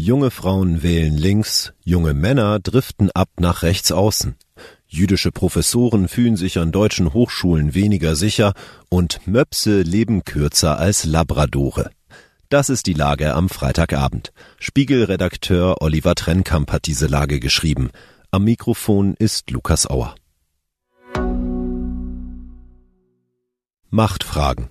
Junge 0.00 0.30
Frauen 0.30 0.84
wählen 0.84 1.16
links, 1.18 1.72
junge 1.84 2.14
Männer 2.14 2.60
driften 2.60 3.10
ab 3.10 3.30
nach 3.40 3.64
rechts 3.64 3.90
außen. 3.90 4.36
Jüdische 4.86 5.32
Professoren 5.32 6.06
fühlen 6.06 6.36
sich 6.36 6.58
an 6.58 6.70
deutschen 6.70 7.12
Hochschulen 7.12 7.74
weniger 7.74 8.14
sicher 8.14 8.52
und 8.88 9.26
Möpse 9.26 9.82
leben 9.82 10.22
kürzer 10.22 10.78
als 10.78 11.04
Labradore. 11.04 11.90
Das 12.48 12.68
ist 12.68 12.86
die 12.86 12.92
Lage 12.92 13.34
am 13.34 13.48
Freitagabend. 13.48 14.32
Spiegelredakteur 14.60 15.82
Oliver 15.82 16.14
Trennkamp 16.14 16.70
hat 16.70 16.86
diese 16.86 17.08
Lage 17.08 17.40
geschrieben. 17.40 17.90
Am 18.30 18.44
Mikrofon 18.44 19.14
ist 19.18 19.50
Lukas 19.50 19.90
Auer. 19.90 20.14
Machtfragen. 23.90 24.70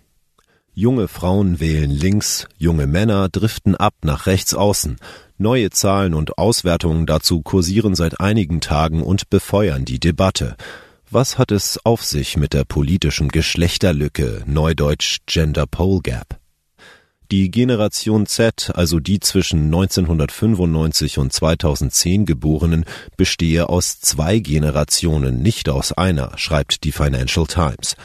Junge 0.80 1.07
Frauen 1.07 1.59
wählen 1.59 1.89
links, 1.89 2.48
junge 2.59 2.86
Männer 2.86 3.30
driften 3.30 3.73
ab 3.73 3.95
nach 4.04 4.27
rechts 4.27 4.54
außen. 4.54 4.98
Neue 5.40 5.72
Zahlen 5.72 6.13
und 6.13 6.38
Auswertungen 6.38 7.08
dazu 7.08 7.41
kursieren 7.41 7.95
seit 7.95 8.20
einigen 8.20 8.62
Tagen 8.62 9.02
und 9.02 9.32
befeuern 9.32 9.85
die 9.85 9.99
Debatte. 9.99 10.55
Was 11.09 11.40
hat 11.40 11.52
es 11.52 11.84
auf 11.84 12.04
sich 12.04 12.38
mit 12.38 12.54
der 12.54 12.63
politischen 12.63 13.30
Geschlechterlücke, 13.30 14.44
neudeutsch 14.45 15.21
Gender 15.26 15.66
Pole 15.66 16.02
Gap? 16.04 16.40
Die 17.32 17.49
Generation 17.49 18.27
Z, 18.27 18.70
also 18.76 18.99
die 18.99 19.20
zwischen 19.20 19.66
1995 19.73 21.18
und 21.18 21.34
2010 21.34 22.27
Geborenen, 22.27 22.85
bestehe 23.18 23.68
aus 23.68 23.99
zwei 23.99 24.38
Generationen, 24.38 25.41
nicht 25.41 25.70
aus 25.70 25.91
einer, 25.91 26.38
schreibt 26.38 26.84
die 26.84 26.91
Financial 26.91 27.48
Times. 27.48 27.96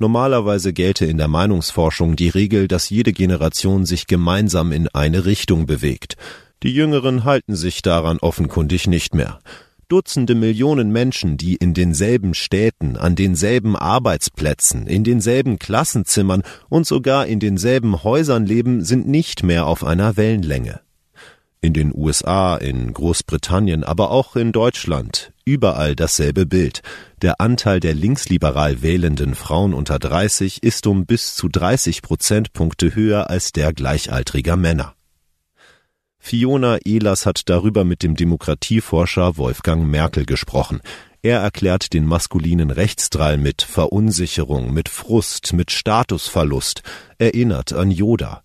Normalerweise 0.00 0.72
gelte 0.72 1.04
in 1.04 1.18
der 1.18 1.28
Meinungsforschung 1.28 2.16
die 2.16 2.30
Regel, 2.30 2.68
dass 2.68 2.88
jede 2.88 3.12
Generation 3.12 3.84
sich 3.84 4.06
gemeinsam 4.06 4.72
in 4.72 4.88
eine 4.88 5.26
Richtung 5.26 5.66
bewegt. 5.66 6.16
Die 6.62 6.72
Jüngeren 6.72 7.24
halten 7.24 7.54
sich 7.54 7.82
daran 7.82 8.16
offenkundig 8.18 8.86
nicht 8.86 9.14
mehr. 9.14 9.40
Dutzende 9.88 10.34
Millionen 10.34 10.90
Menschen, 10.90 11.36
die 11.36 11.54
in 11.56 11.74
denselben 11.74 12.32
Städten, 12.32 12.96
an 12.96 13.14
denselben 13.14 13.76
Arbeitsplätzen, 13.76 14.86
in 14.86 15.04
denselben 15.04 15.58
Klassenzimmern 15.58 16.44
und 16.70 16.86
sogar 16.86 17.26
in 17.26 17.38
denselben 17.38 18.02
Häusern 18.02 18.46
leben, 18.46 18.82
sind 18.82 19.06
nicht 19.06 19.42
mehr 19.42 19.66
auf 19.66 19.84
einer 19.84 20.16
Wellenlänge. 20.16 20.80
In 21.62 21.74
den 21.74 21.92
USA, 21.94 22.56
in 22.56 22.90
Großbritannien, 22.94 23.84
aber 23.84 24.10
auch 24.10 24.34
in 24.34 24.50
Deutschland, 24.50 25.34
überall 25.44 25.94
dasselbe 25.94 26.46
Bild. 26.46 26.80
Der 27.20 27.38
Anteil 27.38 27.80
der 27.80 27.92
linksliberal 27.92 28.80
wählenden 28.80 29.34
Frauen 29.34 29.74
unter 29.74 29.98
30 29.98 30.62
ist 30.62 30.86
um 30.86 31.04
bis 31.04 31.34
zu 31.34 31.48
30 31.48 32.00
Prozentpunkte 32.00 32.94
höher 32.94 33.28
als 33.28 33.52
der 33.52 33.74
gleichaltriger 33.74 34.56
Männer. 34.56 34.94
Fiona 36.18 36.78
Ehlers 36.78 37.26
hat 37.26 37.42
darüber 37.50 37.84
mit 37.84 38.02
dem 38.02 38.16
Demokratieforscher 38.16 39.36
Wolfgang 39.36 39.84
Merkel 39.86 40.24
gesprochen. 40.24 40.80
Er 41.20 41.40
erklärt 41.40 41.92
den 41.92 42.06
maskulinen 42.06 42.70
Rechtsdrall 42.70 43.36
mit 43.36 43.60
Verunsicherung, 43.60 44.72
mit 44.72 44.88
Frust, 44.88 45.52
mit 45.52 45.70
Statusverlust, 45.70 46.82
erinnert 47.18 47.74
an 47.74 47.90
Yoda. 47.90 48.42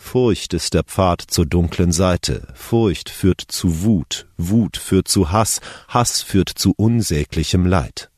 Furcht 0.00 0.54
ist 0.54 0.74
der 0.74 0.84
Pfad 0.84 1.20
zur 1.26 1.44
dunklen 1.44 1.92
Seite. 1.92 2.46
Furcht 2.54 3.10
führt 3.10 3.42
zu 3.42 3.82
Wut. 3.82 4.26
Wut 4.38 4.76
führt 4.76 5.08
zu 5.08 5.32
Hass. 5.32 5.60
Hass 5.88 6.22
führt 6.22 6.48
zu 6.48 6.72
unsäglichem 6.76 7.66
Leid. 7.66 8.08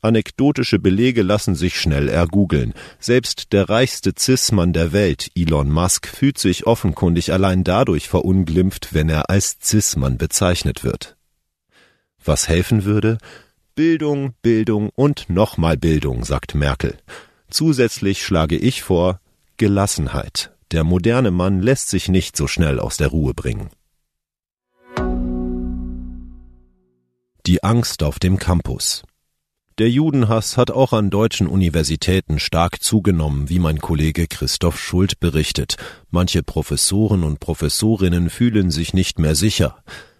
Anekdotische 0.00 0.78
Belege 0.78 1.22
lassen 1.22 1.54
sich 1.54 1.78
schnell 1.78 2.08
ergoogeln. 2.08 2.72
Selbst 2.98 3.52
der 3.52 3.68
reichste 3.68 4.14
Cis-Mann 4.18 4.72
der 4.72 4.92
Welt, 4.92 5.30
Elon 5.36 5.70
Musk, 5.70 6.08
fühlt 6.08 6.38
sich 6.38 6.66
offenkundig 6.66 7.32
allein 7.32 7.62
dadurch 7.62 8.08
verunglimpft, 8.08 8.94
wenn 8.94 9.08
er 9.08 9.30
als 9.30 9.58
Cis-Mann 9.62 10.16
bezeichnet 10.16 10.82
wird. 10.82 11.16
Was 12.24 12.48
helfen 12.48 12.84
würde? 12.84 13.18
Bildung, 13.74 14.34
Bildung 14.42 14.90
und 14.94 15.28
nochmal 15.28 15.76
Bildung, 15.76 16.24
sagt 16.24 16.54
Merkel. 16.54 16.96
Zusätzlich 17.50 18.24
schlage 18.24 18.56
ich 18.56 18.82
vor 18.82 19.20
Gelassenheit. 19.56 20.55
Der 20.72 20.82
moderne 20.82 21.30
Mann 21.30 21.62
lässt 21.62 21.88
sich 21.88 22.08
nicht 22.08 22.36
so 22.36 22.48
schnell 22.48 22.80
aus 22.80 22.96
der 22.96 23.08
Ruhe 23.08 23.34
bringen. 23.34 23.70
Die 27.46 27.62
Angst 27.62 28.02
auf 28.02 28.18
dem 28.18 28.38
Campus. 28.38 29.04
Der 29.78 29.88
Judenhass 29.88 30.56
hat 30.56 30.72
auch 30.72 30.92
an 30.92 31.10
deutschen 31.10 31.46
Universitäten 31.46 32.40
stark 32.40 32.82
zugenommen, 32.82 33.48
wie 33.48 33.60
mein 33.60 33.78
Kollege 33.78 34.26
Christoph 34.26 34.80
Schult 34.80 35.20
berichtet. 35.20 35.76
Manche 36.10 36.42
Professoren 36.42 37.22
und 37.22 37.38
Professorinnen 37.38 38.30
fühlen 38.30 38.72
sich 38.72 38.94
nicht 38.94 39.20
mehr 39.20 39.36
sicher. 39.36 39.76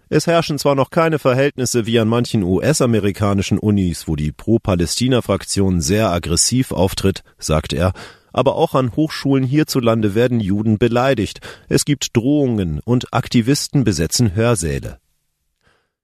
Es 0.09 0.27
herrschen 0.27 0.57
zwar 0.57 0.75
noch 0.75 0.89
keine 0.89 1.19
Verhältnisse 1.19 1.85
wie 1.85 1.99
an 1.99 2.07
manchen 2.07 2.43
US-amerikanischen 2.43 3.57
Unis, 3.57 4.07
wo 4.07 4.15
die 4.15 4.31
Pro-Palästina-Fraktion 4.31 5.81
sehr 5.81 6.11
aggressiv 6.11 6.71
auftritt, 6.71 7.23
sagt 7.37 7.73
er, 7.73 7.91
aber 8.37 8.55
auch 8.55 8.75
an 8.75 8.95
Hochschulen 8.95 9.43
hierzulande 9.43 10.13
werden 10.13 10.39
Juden 10.39 10.77
beleidigt. 10.77 11.39
Es 11.69 11.85
gibt 11.85 12.15
Drohungen 12.15 12.79
und 12.85 13.11
Aktivisten 13.11 13.83
besetzen 13.83 14.35
Hörsäle. 14.35 14.99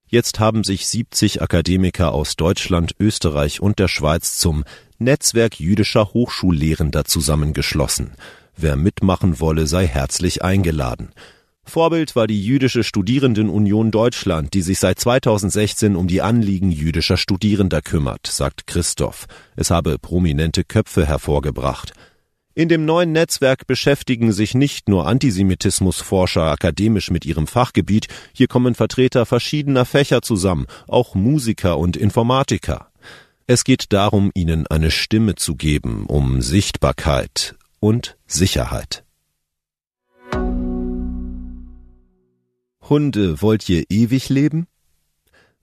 Jetzt 0.07 0.39
haben 0.39 0.63
sich 0.63 0.87
70 0.87 1.43
Akademiker 1.43 2.11
aus 2.11 2.35
Deutschland, 2.35 2.95
Österreich 2.99 3.61
und 3.61 3.77
der 3.77 3.87
Schweiz 3.87 4.37
zum 4.39 4.63
Netzwerk 4.97 5.59
jüdischer 5.59 6.13
Hochschullehrender 6.13 7.05
zusammengeschlossen. 7.05 8.13
Wer 8.57 8.77
mitmachen 8.77 9.39
wolle, 9.39 9.67
sei 9.67 9.85
herzlich 9.85 10.43
eingeladen. 10.43 11.13
Vorbild 11.65 12.15
war 12.15 12.27
die 12.27 12.43
Jüdische 12.43 12.83
Studierendenunion 12.83 13.91
Deutschland, 13.91 14.53
die 14.53 14.61
sich 14.61 14.79
seit 14.79 14.99
2016 14.99 15.95
um 15.95 16.07
die 16.07 16.21
Anliegen 16.21 16.71
jüdischer 16.71 17.17
Studierender 17.17 17.81
kümmert, 17.81 18.27
sagt 18.27 18.67
Christoph. 18.67 19.27
Es 19.55 19.71
habe 19.71 19.97
prominente 19.97 20.63
Köpfe 20.63 21.05
hervorgebracht. 21.05 21.93
In 22.55 22.69
dem 22.69 22.85
neuen 22.85 23.11
Netzwerk 23.11 23.65
beschäftigen 23.65 24.31
sich 24.31 24.53
nicht 24.53 24.87
nur 24.87 25.07
Antisemitismusforscher 25.07 26.43
akademisch 26.43 27.09
mit 27.09 27.25
ihrem 27.25 27.47
Fachgebiet, 27.47 28.07
hier 28.31 28.47
kommen 28.47 28.75
Vertreter 28.75 29.25
verschiedener 29.25 29.85
Fächer 29.85 30.21
zusammen, 30.21 30.67
auch 30.87 31.15
Musiker 31.15 31.79
und 31.79 31.97
Informatiker. 31.97 32.91
Es 33.47 33.63
geht 33.63 33.91
darum, 33.91 34.29
ihnen 34.35 34.67
eine 34.67 34.91
Stimme 34.91 35.33
zu 35.33 35.55
geben, 35.55 36.05
um 36.05 36.43
Sichtbarkeit 36.43 37.55
und 37.79 38.17
Sicherheit. 38.27 39.03
Hunde, 42.87 43.41
wollt 43.41 43.67
ihr 43.67 43.85
ewig 43.89 44.29
leben? 44.29 44.67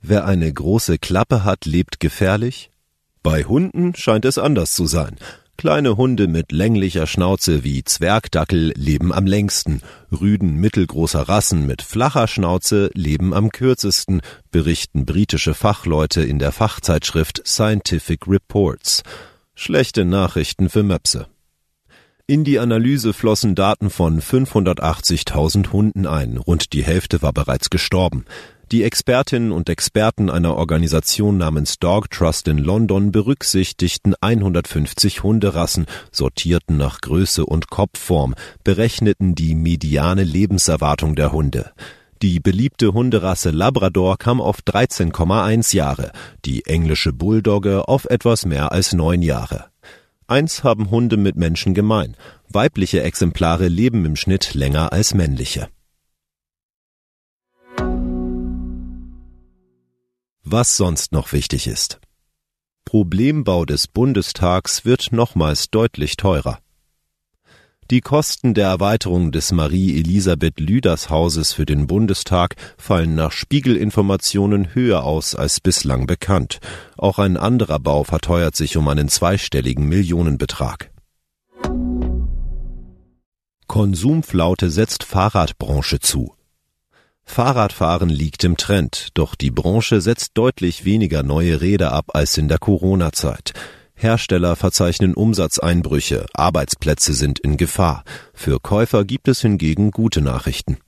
Wer 0.02 0.24
eine 0.24 0.52
große 0.52 0.98
Klappe 0.98 1.44
hat, 1.44 1.66
lebt 1.66 2.00
gefährlich? 2.00 2.70
Bei 3.22 3.44
Hunden 3.44 3.94
scheint 3.94 4.24
es 4.24 4.38
anders 4.38 4.74
zu 4.74 4.86
sein. 4.86 5.16
Kleine 5.60 5.98
Hunde 5.98 6.26
mit 6.26 6.52
länglicher 6.52 7.06
Schnauze 7.06 7.64
wie 7.64 7.84
Zwergdackel 7.84 8.72
leben 8.78 9.12
am 9.12 9.26
längsten, 9.26 9.82
Rüden 10.10 10.54
mittelgroßer 10.54 11.28
Rassen 11.28 11.66
mit 11.66 11.82
flacher 11.82 12.28
Schnauze 12.28 12.90
leben 12.94 13.34
am 13.34 13.50
kürzesten, 13.50 14.22
berichten 14.50 15.04
britische 15.04 15.52
Fachleute 15.52 16.22
in 16.22 16.38
der 16.38 16.52
Fachzeitschrift 16.52 17.42
Scientific 17.46 18.26
Reports. 18.26 19.02
Schlechte 19.54 20.06
Nachrichten 20.06 20.70
für 20.70 20.82
Möpse. 20.82 21.26
In 22.26 22.44
die 22.44 22.58
Analyse 22.58 23.12
flossen 23.12 23.54
Daten 23.54 23.90
von 23.90 24.22
580.000 24.22 25.72
Hunden 25.72 26.06
ein, 26.06 26.38
rund 26.38 26.72
die 26.72 26.84
Hälfte 26.84 27.20
war 27.20 27.34
bereits 27.34 27.68
gestorben. 27.68 28.24
Die 28.72 28.84
Expertinnen 28.84 29.50
und 29.50 29.68
Experten 29.68 30.30
einer 30.30 30.54
Organisation 30.54 31.36
namens 31.36 31.80
Dog 31.80 32.08
Trust 32.08 32.46
in 32.46 32.58
London 32.58 33.10
berücksichtigten 33.10 34.14
150 34.20 35.24
Hunderassen, 35.24 35.86
sortierten 36.12 36.76
nach 36.76 37.00
Größe 37.00 37.44
und 37.44 37.68
Kopfform, 37.68 38.36
berechneten 38.62 39.34
die 39.34 39.56
mediane 39.56 40.22
Lebenserwartung 40.22 41.16
der 41.16 41.32
Hunde. 41.32 41.72
Die 42.22 42.38
beliebte 42.38 42.92
Hunderasse 42.92 43.50
Labrador 43.50 44.18
kam 44.18 44.40
auf 44.40 44.58
13,1 44.60 45.74
Jahre, 45.74 46.12
die 46.44 46.64
englische 46.66 47.12
Bulldogge 47.12 47.88
auf 47.88 48.04
etwas 48.04 48.46
mehr 48.46 48.70
als 48.70 48.92
neun 48.92 49.22
Jahre. 49.22 49.64
Eins 50.28 50.62
haben 50.62 50.92
Hunde 50.92 51.16
mit 51.16 51.34
Menschen 51.34 51.74
gemein. 51.74 52.16
Weibliche 52.48 53.02
Exemplare 53.02 53.66
leben 53.66 54.04
im 54.04 54.14
Schnitt 54.14 54.54
länger 54.54 54.92
als 54.92 55.12
männliche. 55.12 55.68
Was 60.50 60.76
sonst 60.76 61.12
noch 61.12 61.32
wichtig 61.32 61.66
ist. 61.66 62.00
Problembau 62.84 63.64
des 63.64 63.86
Bundestags 63.86 64.84
wird 64.84 65.12
nochmals 65.12 65.70
deutlich 65.70 66.16
teurer. 66.16 66.58
Die 67.90 68.00
Kosten 68.00 68.54
der 68.54 68.68
Erweiterung 68.68 69.32
des 69.32 69.50
Marie-Elisabeth 69.50 70.60
Lüders 70.60 71.10
Hauses 71.10 71.52
für 71.52 71.66
den 71.66 71.88
Bundestag 71.88 72.54
fallen 72.78 73.16
nach 73.16 73.32
Spiegelinformationen 73.32 74.74
höher 74.74 75.02
aus 75.02 75.34
als 75.34 75.60
bislang 75.60 76.06
bekannt. 76.06 76.60
Auch 76.96 77.18
ein 77.18 77.36
anderer 77.36 77.80
Bau 77.80 78.04
verteuert 78.04 78.54
sich 78.54 78.76
um 78.76 78.86
einen 78.86 79.08
zweistelligen 79.08 79.88
Millionenbetrag. 79.88 80.92
Konsumflaute 83.66 84.70
setzt 84.70 85.02
Fahrradbranche 85.02 85.98
zu. 85.98 86.34
Fahrradfahren 87.24 88.08
liegt 88.08 88.44
im 88.44 88.56
Trend, 88.56 89.08
doch 89.14 89.34
die 89.34 89.50
Branche 89.50 90.00
setzt 90.00 90.32
deutlich 90.34 90.84
weniger 90.84 91.22
neue 91.22 91.60
Räder 91.60 91.92
ab 91.92 92.06
als 92.14 92.36
in 92.36 92.48
der 92.48 92.58
Corona-Zeit. 92.58 93.52
Hersteller 93.94 94.56
verzeichnen 94.56 95.14
Umsatzeinbrüche, 95.14 96.26
Arbeitsplätze 96.32 97.12
sind 97.12 97.38
in 97.38 97.56
Gefahr. 97.56 98.04
Für 98.32 98.58
Käufer 98.58 99.04
gibt 99.04 99.28
es 99.28 99.42
hingegen 99.42 99.90
gute 99.90 100.22
Nachrichten. 100.22 100.78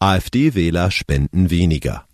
AfD-Wähler 0.00 0.90
spenden 0.90 1.50
weniger. 1.50 2.06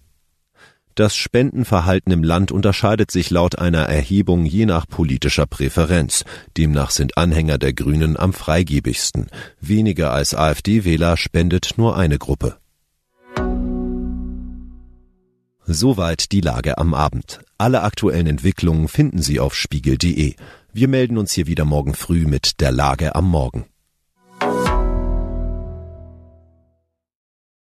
Das 0.94 1.16
Spendenverhalten 1.16 2.12
im 2.12 2.22
Land 2.22 2.52
unterscheidet 2.52 3.10
sich 3.10 3.30
laut 3.30 3.58
einer 3.58 3.82
Erhebung 3.82 4.44
je 4.44 4.66
nach 4.66 4.86
politischer 4.86 5.46
Präferenz. 5.46 6.24
Demnach 6.56 6.90
sind 6.90 7.16
Anhänger 7.16 7.58
der 7.58 7.72
Grünen 7.72 8.16
am 8.16 8.32
freigebigsten. 8.32 9.28
Weniger 9.60 10.12
als 10.12 10.34
AfD-Wähler 10.34 11.16
spendet 11.16 11.74
nur 11.76 11.96
eine 11.96 12.18
Gruppe. 12.18 12.58
Soweit 15.64 16.32
die 16.32 16.40
Lage 16.40 16.78
am 16.78 16.94
Abend. 16.94 17.40
Alle 17.56 17.82
aktuellen 17.82 18.26
Entwicklungen 18.26 18.88
finden 18.88 19.22
Sie 19.22 19.38
auf 19.38 19.54
spiegel.de. 19.54 20.34
Wir 20.72 20.88
melden 20.88 21.16
uns 21.16 21.32
hier 21.32 21.46
wieder 21.46 21.64
morgen 21.64 21.94
früh 21.94 22.26
mit 22.26 22.60
der 22.60 22.72
Lage 22.72 23.14
am 23.14 23.28
Morgen. 23.28 23.66